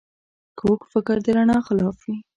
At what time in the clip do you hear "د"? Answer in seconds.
1.25-1.27